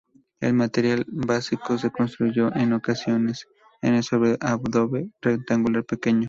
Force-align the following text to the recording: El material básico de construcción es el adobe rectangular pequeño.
El 0.39 0.55
material 0.55 1.05
básico 1.07 1.77
de 1.77 1.91
construcción 1.91 2.51
es 2.57 2.67
el 4.11 4.37
adobe 4.41 5.11
rectangular 5.21 5.83
pequeño. 5.85 6.19